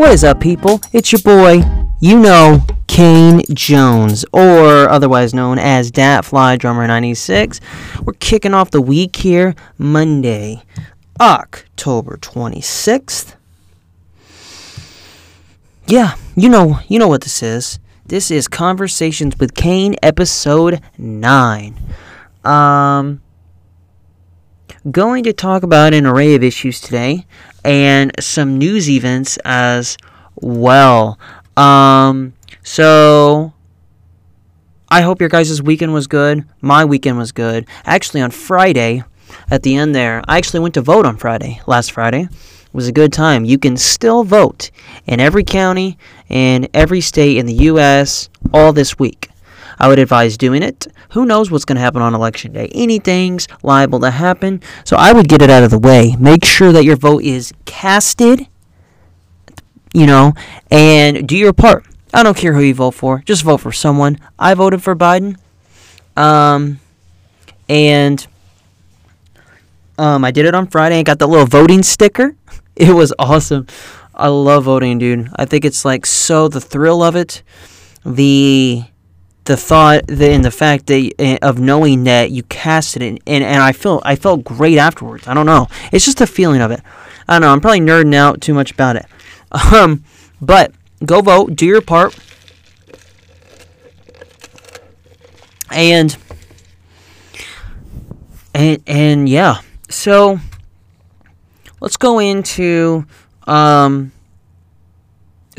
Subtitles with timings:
[0.00, 0.80] What is up, people?
[0.94, 1.60] It's your boy,
[2.00, 7.60] you know, Kane Jones, or otherwise known as Dat Fly Drummer 96.
[8.02, 10.62] We're kicking off the week here, Monday,
[11.20, 13.34] October 26th.
[15.86, 17.78] Yeah, you know, you know what this is.
[18.06, 21.78] This is Conversations with Kane, episode 9.
[22.42, 23.20] Um,
[24.90, 27.26] going to talk about an array of issues today
[27.64, 29.96] and some news events as
[30.36, 31.18] well.
[31.56, 33.52] Um, so
[34.88, 36.44] I hope your guys' weekend was good.
[36.60, 37.66] My weekend was good.
[37.84, 39.04] Actually, on Friday,
[39.50, 42.22] at the end there, I actually went to vote on Friday, last Friday.
[42.22, 43.44] It was a good time.
[43.44, 44.70] You can still vote
[45.06, 48.28] in every county and every state in the U.S.
[48.54, 49.29] all this week.
[49.80, 50.86] I would advise doing it.
[51.12, 52.70] Who knows what's going to happen on election day?
[52.74, 54.60] Anything's liable to happen.
[54.84, 56.14] So I would get it out of the way.
[56.18, 58.46] Make sure that your vote is casted,
[59.94, 60.34] you know,
[60.70, 61.86] and do your part.
[62.12, 63.22] I don't care who you vote for.
[63.24, 64.18] Just vote for someone.
[64.38, 65.38] I voted for Biden.
[66.14, 66.78] Um,
[67.66, 68.26] and
[69.96, 70.98] um, I did it on Friday.
[70.98, 72.36] I got the little voting sticker.
[72.76, 73.66] It was awesome.
[74.14, 75.28] I love voting, dude.
[75.36, 77.42] I think it's like so the thrill of it,
[78.06, 78.84] the
[79.50, 83.20] the thought the, and the fact that, eh, of knowing that you cast it and,
[83.26, 85.26] and I feel I felt great afterwards.
[85.26, 85.66] I don't know.
[85.90, 86.80] It's just a feeling of it.
[87.28, 87.48] I don't know.
[87.48, 89.06] I'm probably nerding out too much about it.
[89.72, 90.04] Um,
[90.40, 90.72] but
[91.04, 92.16] go vote, do your part.
[95.72, 96.16] And
[98.54, 99.62] and and yeah.
[99.88, 100.38] So
[101.80, 103.04] let's go into
[103.48, 104.12] um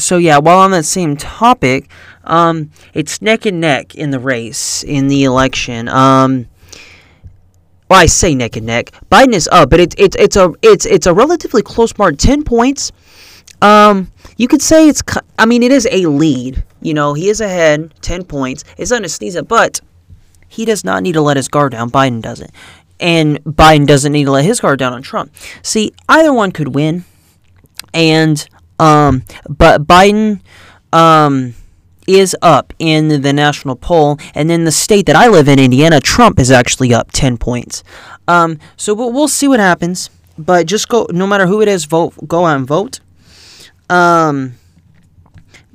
[0.01, 1.89] so yeah, while on that same topic,
[2.23, 5.87] um, it's neck and neck in the race in the election.
[5.87, 6.47] Um,
[7.89, 8.91] well, I say neck and neck.
[9.11, 12.43] Biden is up, but it's it's it's a it's it's a relatively close mark, ten
[12.43, 12.91] points.
[13.61, 15.03] Um, you could say it's.
[15.37, 16.63] I mean, it is a lead.
[16.81, 18.63] You know, he is ahead, ten points.
[18.77, 19.81] It's not a sneeze at, but
[20.47, 21.91] he does not need to let his guard down.
[21.91, 22.51] Biden doesn't,
[22.99, 25.33] and Biden doesn't need to let his guard down on Trump.
[25.61, 27.03] See, either one could win,
[27.93, 28.47] and
[28.81, 30.41] um, but Biden,
[30.91, 31.53] um
[32.07, 35.99] is up in the national poll, and in the state that I live in, Indiana,
[35.99, 37.83] Trump is actually up 10 points.
[38.27, 41.85] Um, so we'll, we'll see what happens, but just go, no matter who it is,
[41.85, 42.99] vote, go out and vote.
[43.89, 44.55] Um,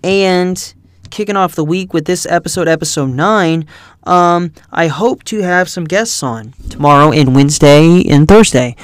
[0.03, 0.75] and
[1.11, 3.67] kicking off the week with this episode, episode 9,
[4.05, 8.77] um, I hope to have some guests on tomorrow and Wednesday and Thursday.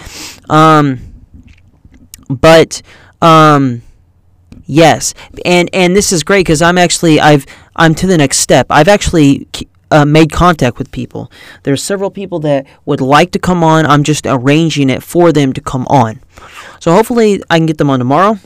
[0.48, 1.00] Um,
[2.28, 2.82] but,
[3.20, 3.82] um,
[4.72, 5.12] Yes,
[5.44, 7.44] and and this is great because I'm actually I've
[7.76, 8.68] I'm to the next step.
[8.70, 9.46] I've actually
[9.90, 11.30] uh, made contact with people.
[11.64, 13.84] There's several people that would like to come on.
[13.84, 16.20] I'm just arranging it for them to come on.
[16.80, 18.38] So hopefully I can get them on tomorrow,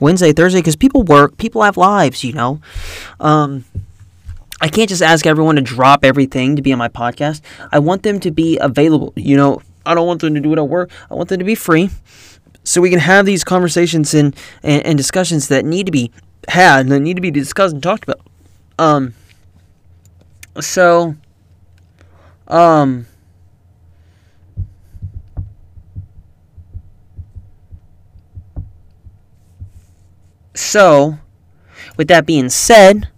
[0.00, 2.62] Wednesday, Thursday, because people work, people have lives, you know.
[3.20, 3.66] Um,
[4.62, 7.42] I can't just ask everyone to drop everything to be on my podcast.
[7.70, 9.12] I want them to be available.
[9.14, 10.90] You know, I don't want them to do it at work.
[11.10, 11.90] I want them to be free
[12.66, 16.10] so we can have these conversations and, and, and discussions that need to be
[16.48, 18.20] had and that need to be discussed and talked about.
[18.76, 19.14] Um,
[20.60, 21.14] so,
[22.48, 23.06] um,
[30.54, 31.18] so,
[31.96, 33.08] with that being said,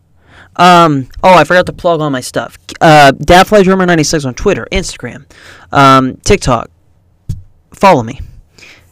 [0.57, 2.59] um, oh, I forgot to plug all my stuff.
[2.83, 5.25] Uh, DadFlyDrummer96 on Twitter, Instagram,
[5.73, 6.71] um, TikTok.
[7.73, 8.21] Follow me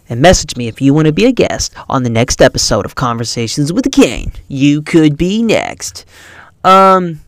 [0.09, 2.94] and message me if you want to be a guest on the next episode of
[2.94, 4.33] Conversations with the King.
[4.49, 6.05] You could be next.
[6.65, 7.21] Um,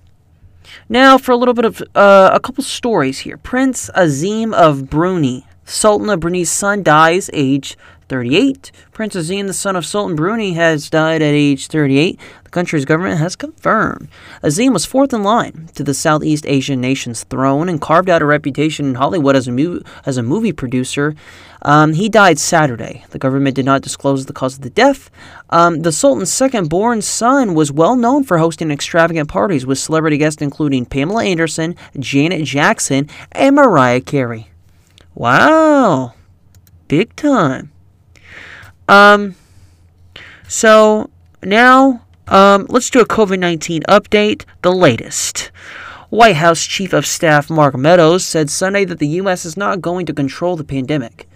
[0.88, 3.36] now for a little bit of uh, a couple stories here.
[3.36, 7.76] Prince Azim of Brunei, Sultan of Brunei's son, dies age
[8.08, 8.72] 38.
[8.92, 12.18] Prince Azim, the son of Sultan Brunei, has died at age 38.
[12.44, 14.08] The country's government has confirmed.
[14.42, 18.26] Azim was fourth in line to the Southeast Asian nation's throne and carved out a
[18.26, 21.14] reputation in Hollywood as a, mu- as a movie producer.
[21.62, 23.04] Um, he died Saturday.
[23.10, 25.10] The government did not disclose the cause of the death.
[25.50, 30.16] Um, the Sultan's second born son was well known for hosting extravagant parties with celebrity
[30.16, 34.48] guests including Pamela Anderson, Janet Jackson, and Mariah Carey.
[35.14, 36.14] Wow.
[36.86, 37.72] Big time.
[38.88, 39.34] Um,
[40.48, 41.10] so
[41.42, 45.50] now um, let's do a COVID 19 update, the latest.
[46.10, 49.44] White House Chief of Staff Mark Meadows said Sunday that the U.S.
[49.44, 51.28] is not going to control the pandemic.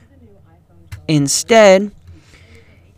[1.08, 1.92] Instead,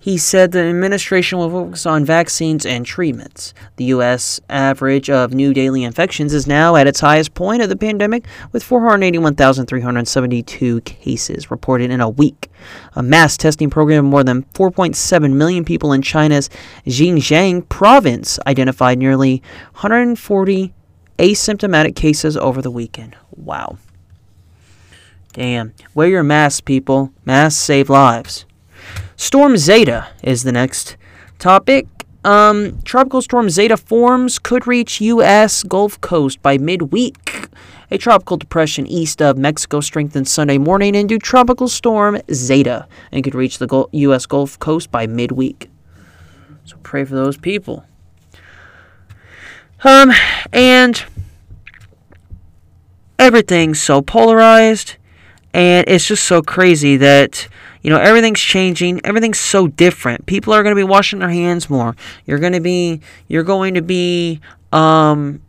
[0.05, 3.55] he said the administration will focus on vaccines and treatments.
[3.77, 4.39] The U.S.
[4.51, 8.63] average of new daily infections is now at its highest point of the pandemic, with
[8.63, 12.51] 481,372 cases reported in a week.
[12.95, 16.51] A mass testing program of more than 4.7 million people in China's
[16.85, 19.43] Xinjiang province identified nearly
[19.73, 20.75] 140
[21.19, 23.17] asymptomatic cases over the weekend.
[23.31, 23.79] Wow.
[25.33, 25.73] Damn.
[25.95, 27.11] Wear your masks, people.
[27.25, 28.45] Masks save lives.
[29.17, 30.97] Storm Zeta is the next
[31.39, 31.87] topic.
[32.25, 35.63] Um, tropical storm Zeta forms could reach U.S.
[35.63, 37.49] Gulf Coast by midweek.
[37.91, 43.35] A tropical depression east of Mexico strengthened Sunday morning into tropical storm Zeta and could
[43.35, 44.27] reach the U.S.
[44.27, 45.71] Gulf Coast by midweek.
[46.65, 47.85] So pray for those people.
[49.85, 50.13] Um,
[50.51, 51.05] and
[53.19, 54.97] everything's so polarized,
[55.53, 57.49] and it's just so crazy that
[57.85, 59.01] you know, everything's changing.
[59.05, 60.25] Everything's so different.
[60.25, 61.95] People are going to be washing their hands more.
[62.25, 64.41] You're going to be you're going to be
[64.73, 65.43] um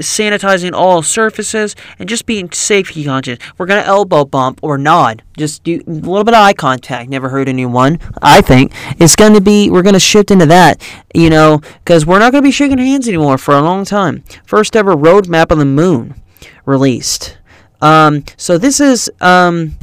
[0.00, 3.38] sanitizing all surfaces and just being safety conscious.
[3.56, 7.08] We're gonna elbow bump or nod, just do a little bit of eye contact.
[7.08, 8.00] Never hurt anyone.
[8.20, 9.70] I think it's gonna be.
[9.70, 10.82] We're gonna shift into that,
[11.14, 14.24] you know, because we're not gonna be shaking hands anymore for a long time.
[14.44, 16.20] First ever roadmap on the moon
[16.64, 17.38] released.
[17.80, 19.76] Um, so this is um,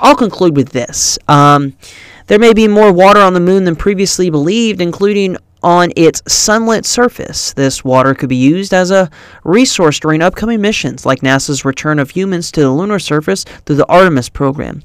[0.00, 1.18] I'll conclude with this.
[1.28, 1.74] Um,
[2.26, 6.86] there may be more water on the moon than previously believed, including on its sunlit
[6.86, 7.52] surface.
[7.52, 9.10] This water could be used as a
[9.44, 13.86] resource during upcoming missions, like NASA's return of humans to the lunar surface through the
[13.86, 14.82] Artemis program.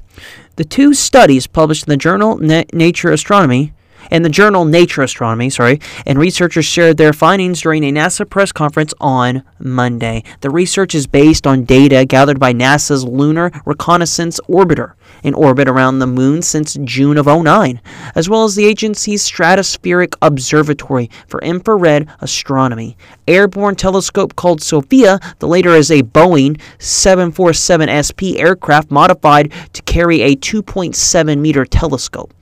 [0.56, 3.72] The two studies published in the journal Na- Nature Astronomy
[4.10, 8.52] in the journal Nature Astronomy, sorry, and researchers shared their findings during a NASA press
[8.52, 10.22] conference on Monday.
[10.40, 14.92] The research is based on data gathered by NASA's Lunar Reconnaissance Orbiter
[15.22, 17.80] in orbit around the moon since June of 09,
[18.14, 22.96] as well as the agency's Stratospheric Observatory for Infrared Astronomy.
[23.26, 30.22] Airborne telescope called SOFIA, the later is a Boeing 747 SP aircraft modified to carry
[30.22, 32.32] a 2.7 meter telescope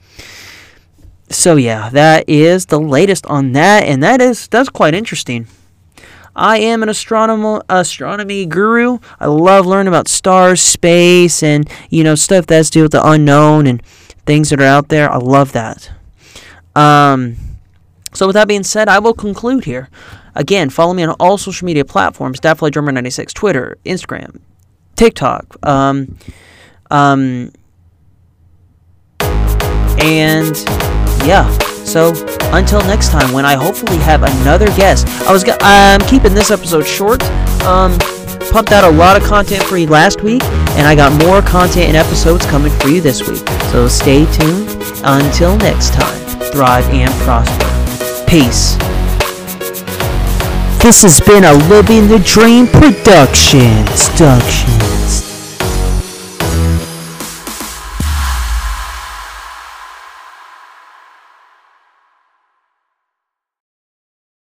[1.29, 5.47] so yeah, that is the latest on that, and that is that's quite interesting.
[6.35, 8.99] I am an astronomer, astronomy guru.
[9.19, 13.07] I love learning about stars, space, and you know stuff that's to do with the
[13.07, 13.83] unknown and
[14.25, 15.11] things that are out there.
[15.11, 15.91] I love that.
[16.75, 17.37] Um,
[18.13, 19.89] so with that being said, I will conclude here.
[20.35, 24.41] Again, follow me on all social media platforms: DaffodilDrummer96, Twitter, Instagram,
[24.95, 25.57] TikTok.
[25.65, 26.17] Um,
[26.91, 27.51] um,
[29.97, 30.55] and
[31.25, 31.49] yeah.
[31.83, 32.13] So
[32.53, 36.85] until next time, when I hopefully have another guest, I was I'm keeping this episode
[36.85, 37.23] short.
[37.63, 37.97] Um,
[38.51, 40.43] pumped out a lot of content for you last week,
[40.77, 43.47] and I got more content and episodes coming for you this week.
[43.71, 44.69] So stay tuned.
[45.03, 46.19] Until next time,
[46.51, 47.65] thrive and prosper.
[48.27, 48.75] Peace.
[50.81, 53.85] This has been a Living the Dream production.
[53.85, 54.84] Production.